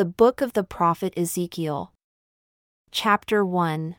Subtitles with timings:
[0.00, 1.92] The Book of the Prophet Ezekiel.
[2.90, 3.96] Chapter 1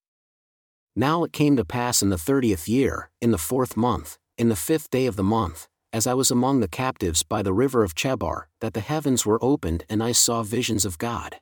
[0.96, 4.56] Now it came to pass in the thirtieth year, in the fourth month, in the
[4.56, 7.94] fifth day of the month, as I was among the captives by the river of
[7.94, 11.36] Chebar, that the heavens were opened and I saw visions of God.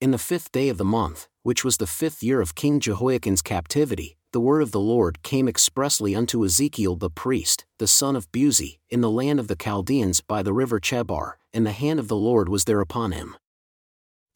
[0.00, 3.40] In the fifth day of the month, which was the fifth year of King Jehoiachin's
[3.40, 8.32] captivity, the word of the Lord came expressly unto Ezekiel the priest, the son of
[8.32, 12.08] Buzi, in the land of the Chaldeans by the river Chebar, and the hand of
[12.08, 13.36] the Lord was there upon him.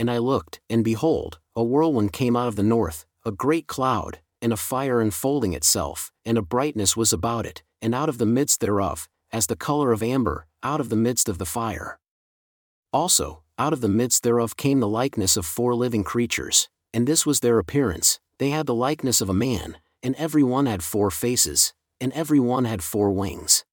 [0.05, 4.19] And I looked, and behold, a whirlwind came out of the north, a great cloud,
[4.43, 8.27] and a fire enfolding itself, and a brightness was about it, and out of the
[8.27, 11.99] midst thereof, as the color of amber, out of the midst of the fire.
[12.93, 17.25] Also, out of the midst thereof came the likeness of four living creatures, and this
[17.25, 21.11] was their appearance, they had the likeness of a man, and every one had four
[21.11, 23.65] faces, and every one had four wings.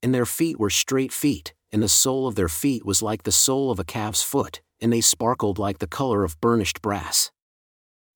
[0.00, 3.32] And their feet were straight feet, and the sole of their feet was like the
[3.32, 7.30] sole of a calf's foot, and they sparkled like the color of burnished brass.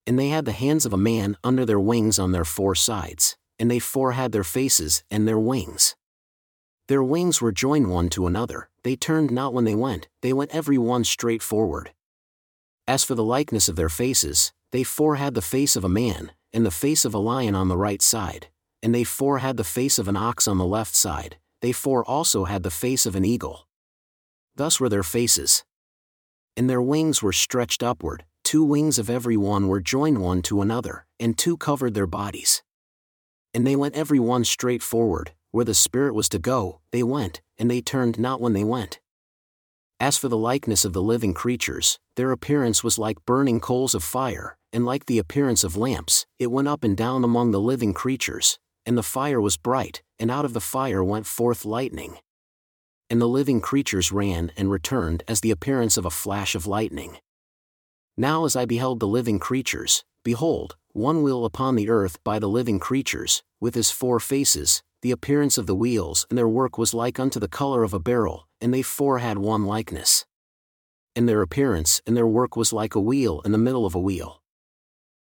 [0.07, 3.37] And they had the hands of a man under their wings on their four sides,
[3.59, 5.97] and they four had their faces and their wings.
[6.89, 10.55] Their wings were joined one to another, they turned not when they went, they went
[10.55, 11.93] every one straight forward.
[12.87, 16.33] As for the likeness of their faces, they four had the face of a man,
[16.53, 18.49] and the face of a lion on the right side,
[18.83, 22.05] and they four had the face of an ox on the left side, they four
[22.05, 23.67] also had the face of an eagle.
[24.55, 25.65] Thus were their faces.
[26.57, 30.61] And their wings were stretched upward, two wings of every one were joined one to
[30.61, 32.63] another, and two covered their bodies.
[33.53, 37.41] And they went every one straight forward, where the Spirit was to go, they went,
[37.59, 39.01] and they turned not when they went.
[40.01, 44.03] As for the likeness of the living creatures, their appearance was like burning coals of
[44.03, 47.95] fire, and like the appearance of lamps, it went up and down among the living
[47.95, 52.19] creatures, and the fire was bright, and out of the fire went forth lightning.
[53.11, 57.19] And the living creatures ran and returned as the appearance of a flash of lightning.
[58.17, 62.49] Now, as I beheld the living creatures, behold, one wheel upon the earth by the
[62.49, 66.95] living creatures, with his four faces, the appearance of the wheels and their work was
[66.95, 70.25] like unto the color of a beryl, and they four had one likeness.
[71.17, 74.01] And their appearance and their work was like a wheel in the middle of a
[74.01, 74.41] wheel.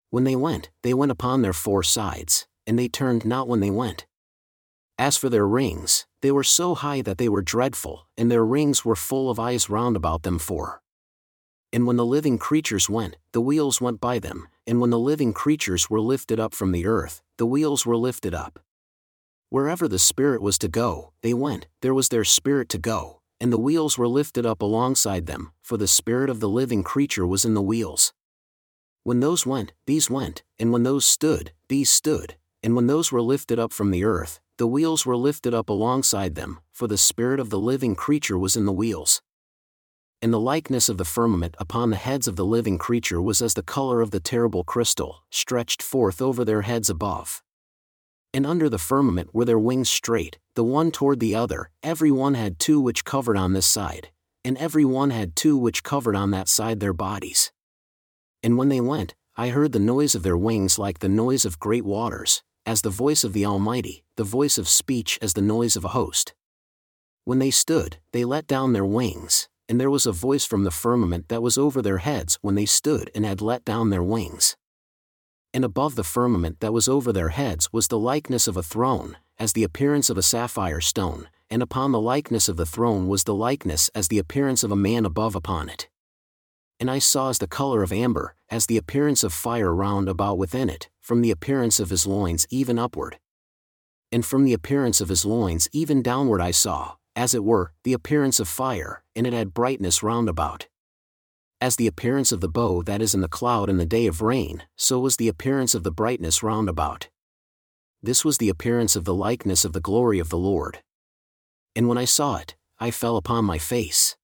[0.10, 3.72] When they went, they went upon their four sides, and they turned not when they
[3.72, 4.06] went.
[4.98, 8.86] As for their rings, they were so high that they were dreadful, and their rings
[8.86, 10.82] were full of eyes round about them four.
[11.72, 15.34] And when the living creatures went, the wheels went by them, and when the living
[15.34, 18.60] creatures were lifted up from the earth, the wheels were lifted up.
[19.50, 23.52] Wherever the Spirit was to go, they went, there was their spirit to go, and
[23.52, 27.44] the wheels were lifted up alongside them, for the spirit of the living creature was
[27.44, 28.14] in the wheels.
[29.04, 33.22] When those went, these went, and when those stood, these stood, and when those were
[33.22, 37.40] lifted up from the earth, the wheels were lifted up alongside them, for the spirit
[37.40, 39.22] of the living creature was in the wheels.
[40.22, 43.56] And the likeness of the firmament upon the heads of the living creature was as
[43.56, 47.42] the color of the terrible crystal, stretched forth over their heads above.
[48.34, 52.36] And under the firmament were their wings straight, the one toward the other, every one
[52.36, 54.10] had two which covered on this side,
[54.46, 57.52] and every one had two which covered on that side their bodies.
[58.42, 61.60] And when they went, I heard the noise of their wings like the noise of
[61.60, 65.76] great waters, as the voice of the Almighty, the voice of speech as the noise
[65.76, 66.34] of a host.
[67.26, 70.72] When they stood, they let down their wings, and there was a voice from the
[70.72, 74.58] firmament that was over their heads when they stood and had let down their wings.
[75.54, 79.18] And above the firmament that was over their heads was the likeness of a throne,
[79.38, 83.24] as the appearance of a sapphire stone, and upon the likeness of the throne was
[83.24, 85.88] the likeness as the appearance of a man above upon it.
[86.80, 90.38] And I saw as the color of amber, as the appearance of fire round about
[90.38, 93.18] within it, from the appearance of his loins even upward.
[94.12, 97.94] And from the appearance of his loins even downward I saw, as it were, the
[97.94, 100.68] appearance of fire, and it had brightness round about.
[101.60, 104.22] As the appearance of the bow that is in the cloud in the day of
[104.22, 107.10] rain, so was the appearance of the brightness round about.
[108.04, 110.84] This was the appearance of the likeness of the glory of the Lord.
[111.76, 114.16] And when I saw it, I fell upon my face.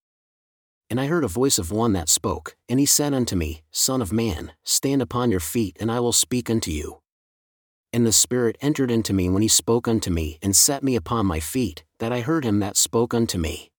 [0.90, 4.02] And I heard a voice of one that spoke, and he said unto me, Son
[4.02, 7.02] of man, stand upon your feet, and I will speak unto you.
[7.94, 11.28] And the Spirit entered into me when he spoke unto me, and set me upon
[11.28, 13.72] my feet, that I heard him that spoke unto me.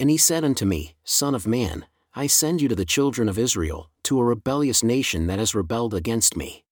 [0.00, 3.38] And he said unto me, Son of man, I send you to the children of
[3.38, 6.64] Israel, to a rebellious nation that has rebelled against me.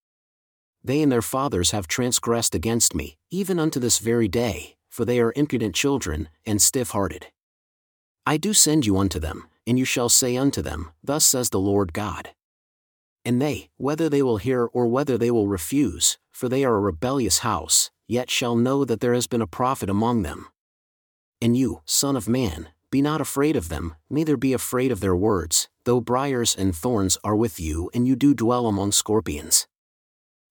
[0.83, 5.19] They and their fathers have transgressed against me, even unto this very day, for they
[5.19, 7.27] are impudent children, and stiff hearted.
[8.25, 11.59] I do send you unto them, and you shall say unto them, Thus says the
[11.59, 12.29] Lord God.
[13.23, 16.79] And they, whether they will hear or whether they will refuse, for they are a
[16.79, 20.47] rebellious house, yet shall know that there has been a prophet among them.
[21.41, 25.15] And you, Son of Man, be not afraid of them, neither be afraid of their
[25.15, 29.67] words, though briars and thorns are with you and you do dwell among scorpions.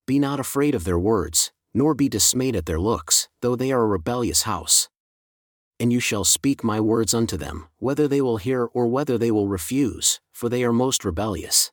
[0.06, 3.82] Be not afraid of their words, nor be dismayed at their looks, though they are
[3.82, 4.88] a rebellious house.
[5.81, 9.31] And you shall speak my words unto them, whether they will hear or whether they
[9.31, 11.73] will refuse, for they are most rebellious.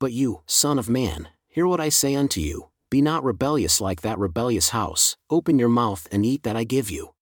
[0.00, 4.00] But you, Son of Man, hear what I say unto you, be not rebellious like
[4.02, 7.14] that rebellious house, open your mouth and eat that I give you.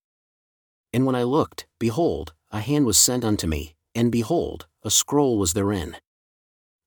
[0.93, 5.37] And when I looked, behold, a hand was sent unto me, and behold, a scroll
[5.37, 5.97] was therein.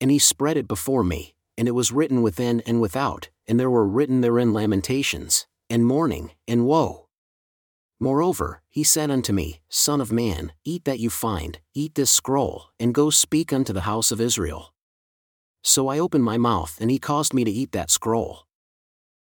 [0.00, 3.70] And he spread it before me, and it was written within and without, and there
[3.70, 7.03] were written therein lamentations, and mourning, and woe.
[8.04, 12.66] Moreover, he said unto me, Son of man, eat that you find, eat this scroll,
[12.78, 14.74] and go speak unto the house of Israel.
[15.62, 18.40] So I opened my mouth, and he caused me to eat that scroll.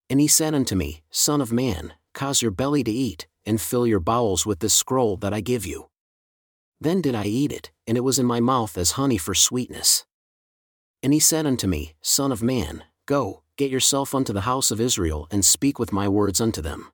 [0.09, 3.85] And he said unto me, Son of man, cause your belly to eat, and fill
[3.85, 5.89] your bowels with this scroll that I give you.
[6.81, 10.07] Then did I eat it, and it was in my mouth as honey for sweetness.
[11.03, 14.81] And he said unto me, Son of man, go, get yourself unto the house of
[14.81, 16.93] Israel, and speak with my words unto them.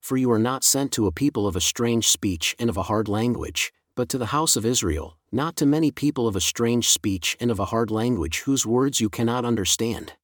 [0.00, 2.84] For you are not sent to a people of a strange speech and of a
[2.84, 6.88] hard language, but to the house of Israel, not to many people of a strange
[6.88, 10.14] speech and of a hard language whose words you cannot understand.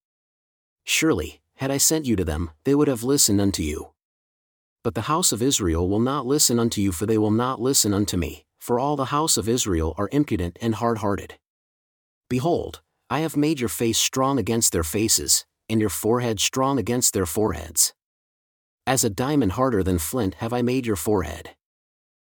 [0.85, 3.91] Surely, had I sent you to them, they would have listened unto you.
[4.83, 7.95] But the house of Israel will not listen unto you, for they will not listen
[7.95, 11.35] unto me, for all the house of Israel are impudent and hard hearted.
[12.29, 12.81] Behold,
[13.11, 17.27] I have made your face strong against their faces, and your forehead strong against their
[17.27, 17.93] foreheads.
[18.87, 21.51] As a diamond harder than flint have I made your forehead.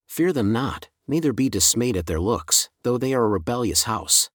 [0.06, 4.30] Fear them not, neither be dismayed at their looks, though they are a rebellious house.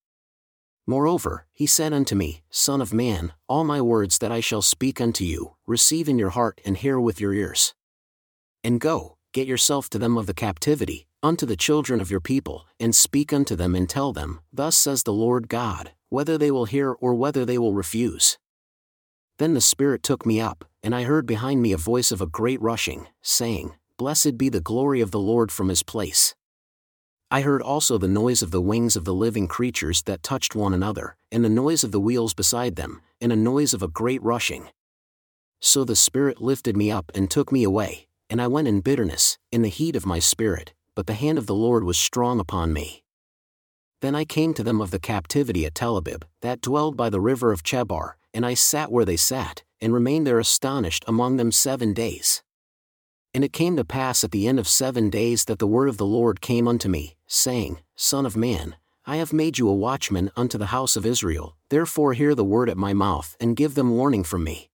[0.85, 4.99] Moreover, he said unto me, Son of man, all my words that I shall speak
[4.99, 7.73] unto you, receive in your heart and hear with your ears.
[8.61, 12.65] And go, get yourself to them of the captivity, unto the children of your people,
[12.77, 16.65] and speak unto them and tell them, Thus says the Lord God, whether they will
[16.65, 18.37] hear or whether they will refuse.
[19.41, 22.27] Then the Spirit took me up, and I heard behind me a voice of a
[22.27, 26.35] great rushing, saying, Blessed be the glory of the Lord from his place.
[27.31, 30.75] I heard also the noise of the wings of the living creatures that touched one
[30.75, 34.21] another, and the noise of the wheels beside them, and a noise of a great
[34.21, 34.69] rushing.
[35.59, 39.39] So the Spirit lifted me up and took me away, and I went in bitterness,
[39.51, 42.73] in the heat of my spirit, but the hand of the Lord was strong upon
[42.73, 43.03] me.
[44.01, 47.19] Then I came to them of the captivity at Tel Abib, that dwelled by the
[47.19, 51.51] river of Chebar, and I sat where they sat, and remained there astonished among them
[51.51, 52.43] seven days.
[53.33, 55.97] And it came to pass at the end of seven days that the word of
[55.97, 58.75] the Lord came unto me, saying, Son of man,
[59.05, 62.69] I have made you a watchman unto the house of Israel, therefore hear the word
[62.69, 64.69] at my mouth, and give them warning from me.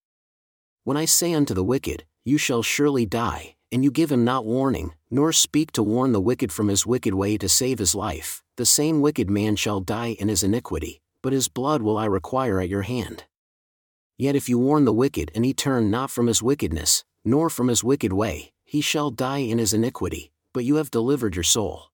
[0.84, 4.46] When I say unto the wicked, You shall surely die, and you give him not
[4.46, 8.44] warning, nor speak to warn the wicked from his wicked way to save his life,
[8.58, 12.60] the same wicked man shall die in his iniquity, but his blood will I require
[12.60, 13.26] at your hand.
[14.18, 17.68] Yet if you warn the wicked and he turn not from his wickedness, nor from
[17.68, 21.92] his wicked way, he shall die in his iniquity, but you have delivered your soul.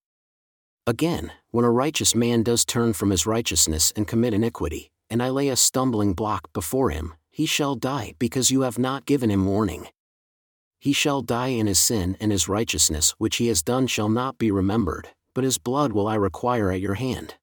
[0.88, 5.30] Again, when a righteous man does turn from his righteousness and commit iniquity, and I
[5.30, 9.46] lay a stumbling block before him, he shall die because you have not given him
[9.46, 9.88] warning
[10.84, 14.38] he shall die in his sin and his righteousness which he has done shall not
[14.38, 17.36] be remembered, but his blood will I require at your hand.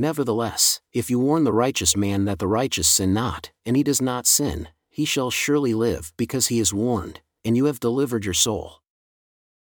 [0.00, 4.00] Nevertheless, if you warn the righteous man that the righteous sin not, and he does
[4.00, 8.32] not sin, he shall surely live because he is warned, and you have delivered your
[8.32, 8.80] soul.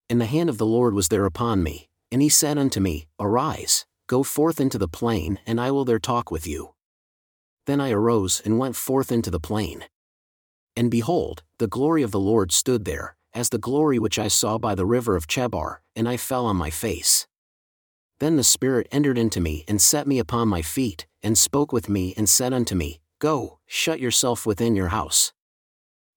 [0.10, 3.10] And the hand of the Lord was there upon me, and he said unto me,
[3.20, 6.76] Arise, go forth into the plain, and I will there talk with you.
[7.66, 9.84] Then I arose and went forth into the plain.
[10.78, 14.58] And behold, the glory of the Lord stood there, as the glory which I saw
[14.58, 17.28] by the river of Chebar, and I fell on my face.
[18.22, 21.90] Then the Spirit entered into me and set me upon my feet, and spoke with
[21.90, 25.34] me and said unto me, Go, shut yourself within your house.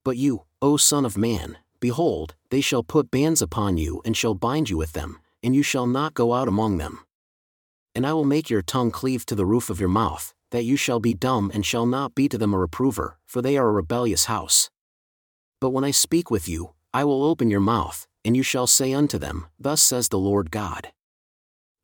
[0.05, 4.35] But you, O Son of Man, behold, they shall put bands upon you and shall
[4.35, 7.01] bind you with them, and you shall not go out among them.
[7.95, 10.77] And I will make your tongue cleave to the roof of your mouth, that you
[10.77, 13.73] shall be dumb and shall not be to them a reprover, for they are a
[13.73, 14.69] rebellious house.
[15.59, 18.93] But when I speak with you, I will open your mouth, and you shall say
[18.93, 20.93] unto them, Thus says the Lord God.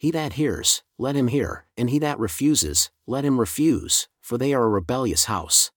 [0.01, 4.53] He that hears, let him hear, and he that refuses, let him refuse, for they
[4.53, 5.71] are a rebellious house.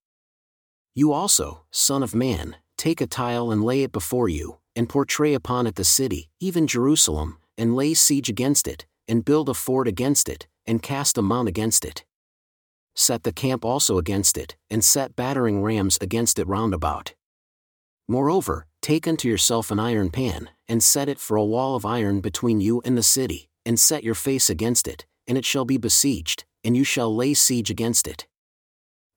[0.96, 5.36] You also, Son of Man, take a tile and lay it before you, and portray
[5.36, 9.88] upon it the city, even Jerusalem, and lay siege against it, and build a fort
[9.88, 12.04] against it, and cast a mount against it
[12.96, 17.14] set the camp also against it, and set battering rams against it round about.
[18.08, 22.22] Moreover, take unto yourself an iron pan, and set it for a wall of iron
[22.22, 25.78] between you and the city, and set your face against it, and it shall be
[25.78, 28.28] besieged, and you shall lay siege against it.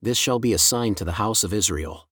[0.02, 2.08] This shall be a sign to the house of Israel.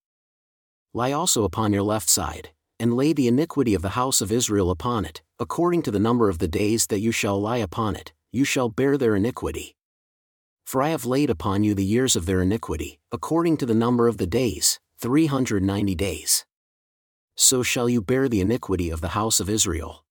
[0.93, 4.71] Lie also upon your left side, and lay the iniquity of the house of Israel
[4.71, 8.13] upon it, according to the number of the days that you shall lie upon it,
[8.33, 9.77] you shall bear their iniquity.
[10.65, 14.09] For I have laid upon you the years of their iniquity, according to the number
[14.09, 16.47] of the days, three hundred ninety days.
[17.37, 20.04] So shall you bear the iniquity of the house of Israel.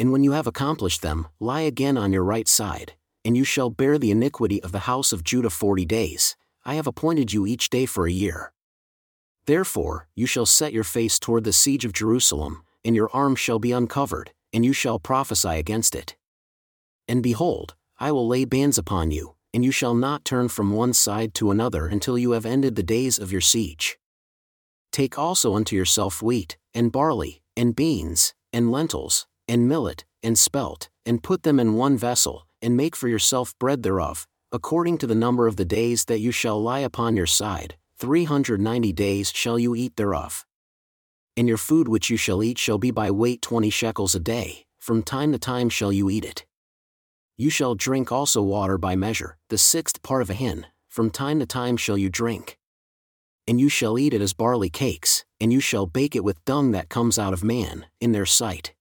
[0.00, 3.68] And when you have accomplished them, lie again on your right side, and you shall
[3.68, 6.36] bear the iniquity of the house of Judah forty days.
[6.64, 8.54] I have appointed you each day for a year.
[9.44, 13.58] Therefore, you shall set your face toward the siege of Jerusalem, and your arm shall
[13.58, 16.16] be uncovered, and you shall prophesy against it.
[17.06, 20.94] And behold, I will lay bands upon you, and you shall not turn from one
[20.94, 23.98] side to another until you have ended the days of your siege.
[24.92, 30.88] Take also unto yourself wheat, and barley, and beans, and lentils, and millet, and spelt,
[31.04, 35.14] and put them in one vessel, and make for yourself bread thereof, according to the
[35.14, 39.32] number of the days that you shall lie upon your side, three hundred ninety days
[39.34, 40.46] shall you eat thereof.
[41.36, 44.66] And your food which you shall eat shall be by weight twenty shekels a day,
[44.78, 46.46] from time to time shall you eat it.
[47.36, 51.40] You shall drink also water by measure, the sixth part of a hin, from time
[51.40, 52.56] to time shall you drink.
[53.48, 56.70] And you shall eat it as barley cakes, and you shall bake it with dung
[56.70, 58.74] that comes out of man, in their sight.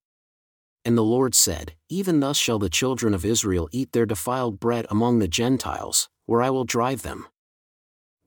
[0.85, 4.85] And the Lord said, Even thus shall the children of Israel eat their defiled bread
[4.89, 7.27] among the Gentiles, where I will drive them.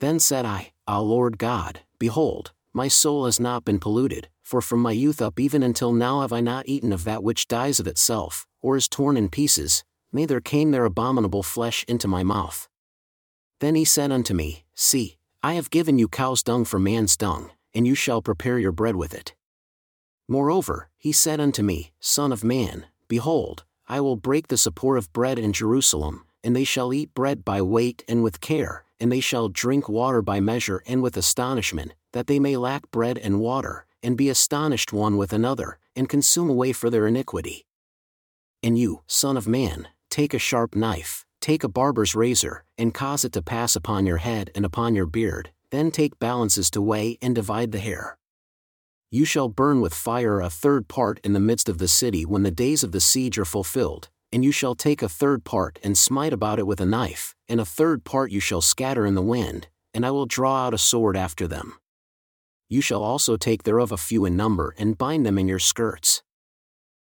[0.01, 4.81] Then said I, Ah Lord God, behold, my soul has not been polluted, for from
[4.81, 7.87] my youth up even until now have I not eaten of that which dies of
[7.87, 12.69] itself, or is torn in pieces, neither came their abominable flesh into my mouth.
[13.61, 17.51] Then he said unto me, See, I have given you cow's dung for man's dung,
[17.75, 19.35] and you shall prepare your bread with it.
[20.33, 25.13] Moreover, he said unto me, Son of man, behold, I will break the support of
[25.13, 29.21] bread in Jerusalem, and they shall eat bread by weight and with care, and they
[29.21, 33.85] shall drink water by measure and with astonishment, that they may lack bread and water,
[34.03, 37.67] and be astonished one with another, and consume away for their iniquity.
[38.63, 43.27] And you, Son of man, take a sharp knife, take a barber's razor, and cause
[43.27, 47.19] it to pass upon your head and upon your beard, then take balances to weigh
[47.21, 48.17] and divide the hair.
[49.15, 52.45] You shall burn with fire a third part in the midst of the city when
[52.45, 55.99] the days of the siege are fulfilled, and you shall take a third part and
[55.99, 59.21] smite about it with a knife, and a third part you shall scatter in the
[59.21, 61.75] wind, and I will draw out a sword after them.
[62.71, 66.23] You shall also take thereof a few in number and bind them in your skirts.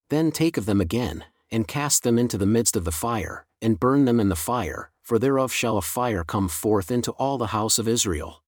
[0.10, 3.82] Then take of them again, and cast them into the midst of the fire, and
[3.82, 7.48] burn them in the fire, for thereof shall a fire come forth into all the
[7.48, 8.44] house of Israel.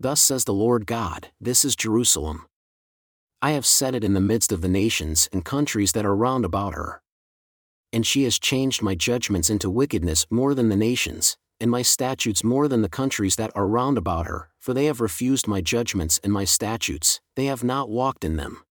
[0.00, 2.46] Thus says the Lord God, This is Jerusalem.
[3.44, 6.46] I have set it in the midst of the nations and countries that are round
[6.46, 7.02] about her.
[7.92, 12.42] And she has changed my judgments into wickedness more than the nations, and my statutes
[12.42, 16.18] more than the countries that are round about her, for they have refused my judgments
[16.24, 18.64] and my statutes, they have not walked in them.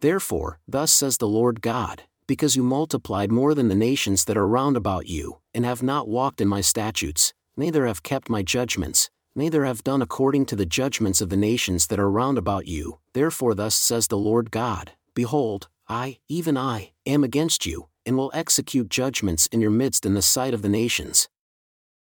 [0.00, 4.46] Therefore, thus says the Lord God, because you multiplied more than the nations that are
[4.46, 9.08] round about you, and have not walked in my statutes, neither have kept my judgments,
[9.34, 12.98] neither have done according to the judgments of the nations that are round about you.
[13.12, 18.30] Therefore, thus says the Lord God Behold, I, even I, am against you, and will
[18.32, 21.28] execute judgments in your midst in the sight of the nations.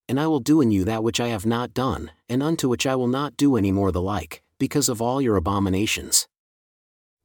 [0.09, 2.87] And I will do in you that which I have not done, and unto which
[2.87, 6.27] I will not do any more the like, because of all your abominations.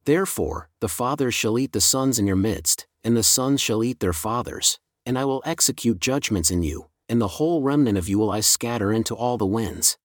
[0.05, 3.99] Therefore, the fathers shall eat the sons in your midst, and the sons shall eat
[3.99, 8.17] their fathers, and I will execute judgments in you, and the whole remnant of you
[8.17, 9.97] will I scatter into all the winds.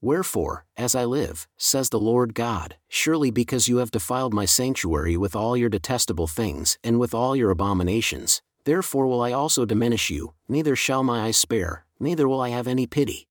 [0.00, 5.16] Wherefore, as I live, says the Lord God, surely because you have defiled my sanctuary
[5.16, 10.10] with all your detestable things and with all your abominations, therefore will I also diminish
[10.10, 13.28] you, neither shall my eye spare, neither will I have any pity.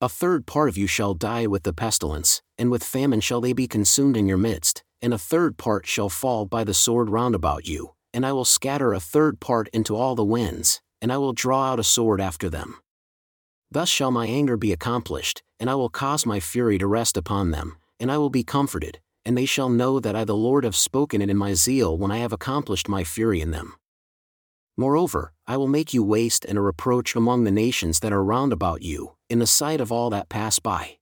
[0.00, 3.52] A third part of you shall die with the pestilence, and with famine shall they
[3.52, 7.34] be consumed in your midst, and a third part shall fall by the sword round
[7.34, 11.18] about you, and I will scatter a third part into all the winds, and I
[11.18, 12.76] will draw out a sword after them.
[13.70, 17.50] Thus shall my anger be accomplished, and I will cause my fury to rest upon
[17.50, 20.76] them, and I will be comforted, and they shall know that I the Lord have
[20.76, 23.74] spoken it in my zeal when I have accomplished my fury in them.
[24.76, 28.52] Moreover, I will make you waste and a reproach among the nations that are round
[28.52, 30.98] about you, in the sight of all that pass by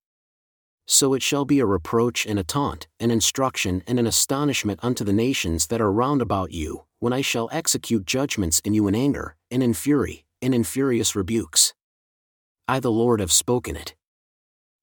[0.86, 5.04] so it shall be a reproach and a taunt, an instruction and an astonishment unto
[5.04, 8.94] the nations that are round about you, when I shall execute judgments in you in
[8.94, 11.74] anger, and in fury, and in furious rebukes.
[12.68, 13.94] I the Lord have spoken it.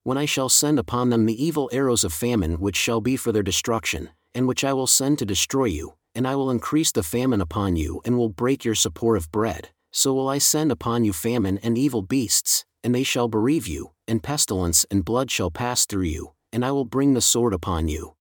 [0.03, 3.31] When I shall send upon them the evil arrows of famine which shall be for
[3.31, 7.03] their destruction, and which I will send to destroy you, and I will increase the
[7.03, 11.05] famine upon you and will break your support of bread, so will I send upon
[11.05, 15.51] you famine and evil beasts, and they shall bereave you, and pestilence and blood shall
[15.51, 18.15] pass through you, and I will bring the sword upon you.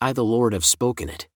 [0.00, 1.28] I the Lord have spoken it.